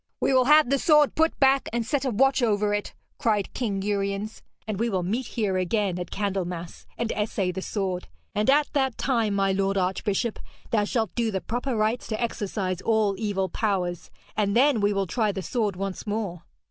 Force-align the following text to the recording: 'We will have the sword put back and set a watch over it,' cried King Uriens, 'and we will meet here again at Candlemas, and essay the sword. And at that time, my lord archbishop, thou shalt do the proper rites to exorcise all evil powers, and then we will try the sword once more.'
'We 0.19 0.33
will 0.33 0.45
have 0.45 0.71
the 0.71 0.79
sword 0.79 1.13
put 1.13 1.39
back 1.39 1.69
and 1.71 1.85
set 1.85 2.05
a 2.05 2.09
watch 2.09 2.41
over 2.41 2.73
it,' 2.73 2.95
cried 3.19 3.53
King 3.53 3.83
Uriens, 3.83 4.41
'and 4.67 4.79
we 4.79 4.89
will 4.89 5.03
meet 5.03 5.27
here 5.27 5.57
again 5.57 5.99
at 5.99 6.09
Candlemas, 6.09 6.87
and 6.97 7.11
essay 7.11 7.51
the 7.51 7.61
sword. 7.61 8.07
And 8.33 8.49
at 8.49 8.73
that 8.73 8.97
time, 8.97 9.35
my 9.35 9.51
lord 9.51 9.77
archbishop, 9.77 10.39
thou 10.71 10.85
shalt 10.85 11.13
do 11.13 11.29
the 11.29 11.39
proper 11.39 11.75
rites 11.77 12.07
to 12.07 12.19
exorcise 12.19 12.81
all 12.81 13.13
evil 13.19 13.47
powers, 13.47 14.09
and 14.35 14.55
then 14.57 14.81
we 14.81 14.91
will 14.91 15.05
try 15.05 15.31
the 15.31 15.43
sword 15.43 15.75
once 15.75 16.07
more.' 16.07 16.45